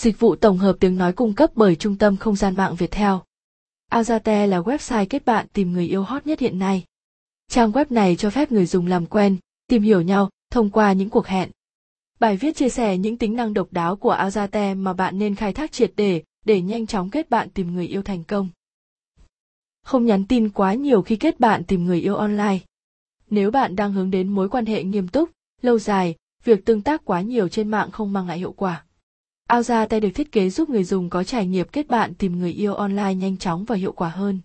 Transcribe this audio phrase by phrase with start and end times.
[0.00, 2.90] Dịch vụ tổng hợp tiếng nói cung cấp bởi Trung tâm Không gian mạng Việt
[2.90, 3.22] Theo.
[3.90, 6.84] Azate là website kết bạn tìm người yêu hot nhất hiện nay.
[7.48, 9.36] Trang web này cho phép người dùng làm quen,
[9.66, 11.50] tìm hiểu nhau thông qua những cuộc hẹn.
[12.20, 15.52] Bài viết chia sẻ những tính năng độc đáo của Azate mà bạn nên khai
[15.52, 18.48] thác triệt để để nhanh chóng kết bạn tìm người yêu thành công.
[19.82, 22.58] Không nhắn tin quá nhiều khi kết bạn tìm người yêu online.
[23.30, 25.30] Nếu bạn đang hướng đến mối quan hệ nghiêm túc,
[25.62, 26.14] lâu dài,
[26.44, 28.84] việc tương tác quá nhiều trên mạng không mang lại hiệu quả.
[29.50, 32.74] Azate được thiết kế giúp người dùng có trải nghiệm kết bạn tìm người yêu
[32.74, 34.40] online nhanh chóng và hiệu quả hơn.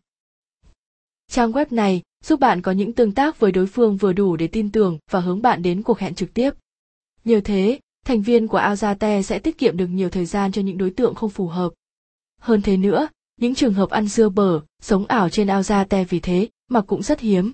[1.31, 4.48] Trang web này giúp bạn có những tương tác với đối phương vừa đủ để
[4.48, 6.52] tin tưởng và hướng bạn đến cuộc hẹn trực tiếp.
[7.26, 10.78] Nhờ thế, thành viên của Aozate sẽ tiết kiệm được nhiều thời gian cho những
[10.78, 11.73] đối tượng không phù hợp.
[12.42, 16.48] Hơn thế nữa, những trường hợp ăn dưa bở, sống ảo trên Aozate vì thế
[16.67, 17.52] mà cũng rất hiếm.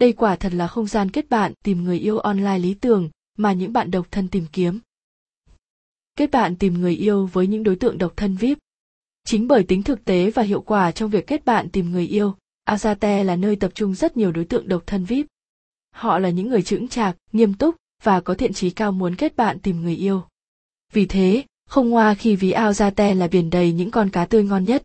[0.00, 3.52] Đây quả thật là không gian kết bạn tìm người yêu online lý tưởng mà
[3.52, 4.78] những bạn độc thân tìm kiếm
[6.16, 8.58] kết bạn tìm người yêu với những đối tượng độc thân VIP.
[9.24, 12.34] Chính bởi tính thực tế và hiệu quả trong việc kết bạn tìm người yêu,
[12.68, 15.26] Azate là nơi tập trung rất nhiều đối tượng độc thân VIP.
[15.94, 19.36] Họ là những người chững chạc, nghiêm túc và có thiện chí cao muốn kết
[19.36, 20.24] bạn tìm người yêu.
[20.92, 24.64] Vì thế, không ngoa khi ví Azate là biển đầy những con cá tươi ngon
[24.64, 24.82] nhất.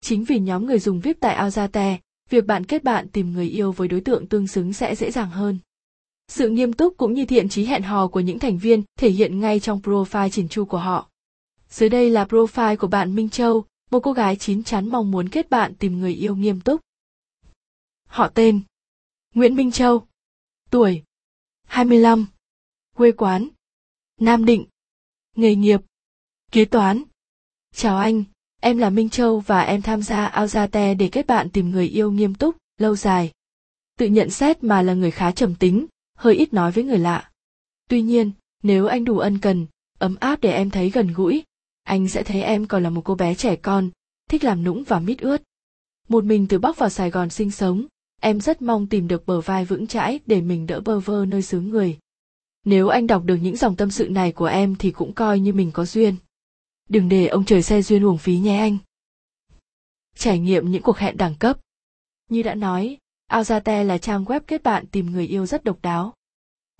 [0.00, 1.96] Chính vì nhóm người dùng VIP tại Azate,
[2.30, 5.30] việc bạn kết bạn tìm người yêu với đối tượng tương xứng sẽ dễ dàng
[5.30, 5.58] hơn.
[6.28, 9.40] Sự nghiêm túc cũng như thiện trí hẹn hò của những thành viên thể hiện
[9.40, 11.08] ngay trong profile chỉnh chu của họ.
[11.68, 15.28] Dưới đây là profile của bạn Minh Châu, một cô gái chín chắn mong muốn
[15.28, 16.80] kết bạn tìm người yêu nghiêm túc.
[18.06, 18.60] Họ tên
[19.34, 20.06] Nguyễn Minh Châu
[20.70, 21.02] Tuổi
[21.66, 22.26] 25
[22.96, 23.48] Quê quán
[24.20, 24.66] Nam Định
[25.36, 25.80] Nghề nghiệp
[26.52, 27.02] Kế toán
[27.74, 28.24] Chào anh,
[28.60, 32.10] em là Minh Châu và em tham gia Aozate để kết bạn tìm người yêu
[32.10, 33.32] nghiêm túc, lâu dài.
[33.98, 35.86] Tự nhận xét mà là người khá trầm tính,
[36.18, 37.30] hơi ít nói với người lạ.
[37.88, 39.66] Tuy nhiên, nếu anh đủ ân cần,
[39.98, 41.44] ấm áp để em thấy gần gũi,
[41.82, 43.90] anh sẽ thấy em còn là một cô bé trẻ con,
[44.30, 45.42] thích làm nũng và mít ướt.
[46.08, 47.86] Một mình từ Bắc vào Sài Gòn sinh sống,
[48.20, 51.42] em rất mong tìm được bờ vai vững chãi để mình đỡ bơ vơ nơi
[51.42, 51.98] xứ người.
[52.64, 55.52] Nếu anh đọc được những dòng tâm sự này của em thì cũng coi như
[55.52, 56.16] mình có duyên.
[56.88, 58.78] Đừng để ông trời xe duyên uổng phí nhé anh.
[60.16, 61.60] Trải nghiệm những cuộc hẹn đẳng cấp.
[62.30, 66.14] Như đã nói, Aozate là trang web kết bạn tìm người yêu rất độc đáo.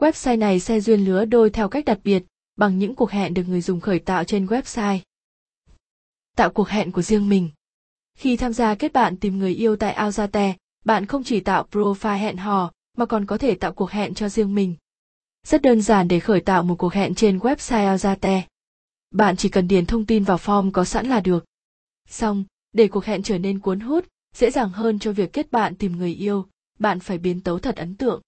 [0.00, 2.24] Website này xe duyên lứa đôi theo cách đặc biệt,
[2.56, 4.98] bằng những cuộc hẹn được người dùng khởi tạo trên website.
[6.36, 7.50] Tạo cuộc hẹn của riêng mình.
[8.18, 10.52] Khi tham gia kết bạn tìm người yêu tại Aozate,
[10.84, 14.28] bạn không chỉ tạo profile hẹn hò, mà còn có thể tạo cuộc hẹn cho
[14.28, 14.74] riêng mình.
[15.46, 18.42] Rất đơn giản để khởi tạo một cuộc hẹn trên website Aozate.
[19.10, 21.44] Bạn chỉ cần điền thông tin vào form có sẵn là được.
[22.08, 25.74] Xong, để cuộc hẹn trở nên cuốn hút, dễ dàng hơn cho việc kết bạn
[25.74, 26.46] tìm người yêu,
[26.78, 28.22] bạn phải biến tấu thật ấn tượng.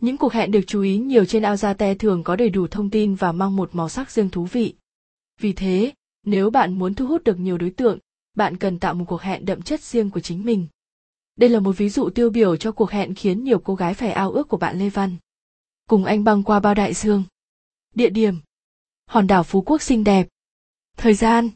[0.00, 3.14] Những cuộc hẹn được chú ý nhiều trên Aozate thường có đầy đủ thông tin
[3.14, 4.74] và mang một màu sắc riêng thú vị.
[5.40, 5.92] Vì thế,
[6.22, 7.98] nếu bạn muốn thu hút được nhiều đối tượng,
[8.36, 10.66] bạn cần tạo một cuộc hẹn đậm chất riêng của chính mình.
[11.36, 14.12] Đây là một ví dụ tiêu biểu cho cuộc hẹn khiến nhiều cô gái phải
[14.12, 15.16] ao ước của bạn Lê Văn.
[15.88, 17.24] Cùng anh băng qua bao đại dương.
[17.94, 18.34] Địa điểm.
[19.06, 20.28] Hòn đảo Phú Quốc xinh đẹp.
[20.96, 21.50] Thời gian.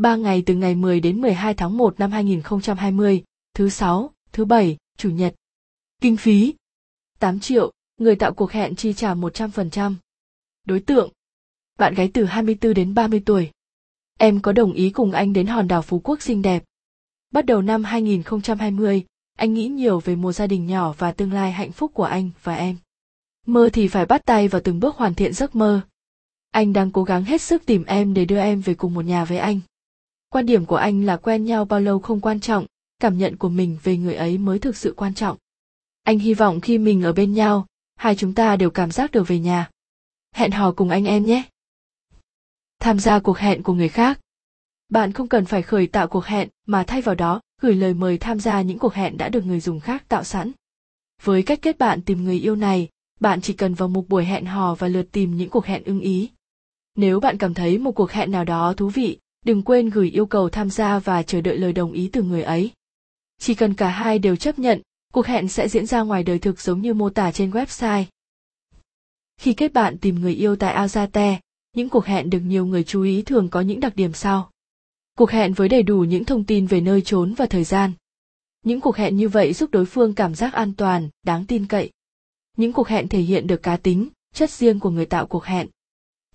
[0.00, 3.22] 3 ngày từ ngày 10 đến 12 tháng 1 năm 2020,
[3.54, 5.34] thứ sáu, thứ bảy, chủ nhật.
[6.00, 6.54] Kinh phí
[7.18, 9.94] 8 triệu, người tạo cuộc hẹn chi trả 100%.
[10.66, 11.12] Đối tượng
[11.78, 13.50] Bạn gái từ 24 đến 30 tuổi.
[14.18, 16.64] Em có đồng ý cùng anh đến hòn đảo Phú Quốc xinh đẹp.
[17.32, 19.04] Bắt đầu năm 2020,
[19.38, 22.30] anh nghĩ nhiều về một gia đình nhỏ và tương lai hạnh phúc của anh
[22.42, 22.76] và em.
[23.46, 25.80] Mơ thì phải bắt tay vào từng bước hoàn thiện giấc mơ.
[26.50, 29.24] Anh đang cố gắng hết sức tìm em để đưa em về cùng một nhà
[29.24, 29.60] với anh
[30.30, 32.66] quan điểm của anh là quen nhau bao lâu không quan trọng,
[33.00, 35.36] cảm nhận của mình về người ấy mới thực sự quan trọng.
[36.02, 39.28] Anh hy vọng khi mình ở bên nhau, hai chúng ta đều cảm giác được
[39.28, 39.70] về nhà.
[40.34, 41.42] Hẹn hò cùng anh em nhé.
[42.80, 44.20] Tham gia cuộc hẹn của người khác.
[44.88, 48.18] Bạn không cần phải khởi tạo cuộc hẹn, mà thay vào đó, gửi lời mời
[48.18, 50.52] tham gia những cuộc hẹn đã được người dùng khác tạo sẵn.
[51.22, 52.88] Với cách kết bạn tìm người yêu này,
[53.20, 56.00] bạn chỉ cần vào mục buổi hẹn hò và lượt tìm những cuộc hẹn ưng
[56.00, 56.30] ý.
[56.94, 60.26] Nếu bạn cảm thấy một cuộc hẹn nào đó thú vị đừng quên gửi yêu
[60.26, 62.70] cầu tham gia và chờ đợi lời đồng ý từ người ấy
[63.38, 64.82] chỉ cần cả hai đều chấp nhận
[65.12, 68.04] cuộc hẹn sẽ diễn ra ngoài đời thực giống như mô tả trên website
[69.40, 71.36] khi kết bạn tìm người yêu tại Azate,
[71.76, 74.50] những cuộc hẹn được nhiều người chú ý thường có những đặc điểm sau.
[75.18, 77.92] Cuộc hẹn với đầy đủ những thông tin về nơi trốn và thời gian.
[78.64, 81.90] Những cuộc hẹn như vậy giúp đối phương cảm giác an toàn, đáng tin cậy.
[82.56, 85.68] Những cuộc hẹn thể hiện được cá tính, chất riêng của người tạo cuộc hẹn.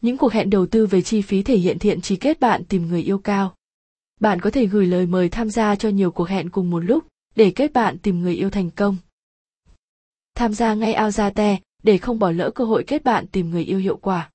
[0.05, 2.87] Những cuộc hẹn đầu tư về chi phí thể hiện thiện trí kết bạn tìm
[2.87, 3.55] người yêu cao.
[4.19, 7.03] Bạn có thể gửi lời mời tham gia cho nhiều cuộc hẹn cùng một lúc
[7.35, 8.97] để kết bạn tìm người yêu thành công.
[10.35, 13.79] Tham gia ngay Aozate để không bỏ lỡ cơ hội kết bạn tìm người yêu
[13.79, 14.29] hiệu quả.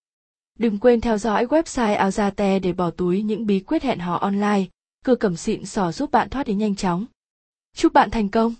[0.59, 4.65] Đừng quên theo dõi website Aozate để bỏ túi những bí quyết hẹn hò online,
[5.05, 7.07] cưa cẩm xịn sò giúp bạn thoát đến nhanh chóng.
[7.77, 8.55] Chúc bạn thành công!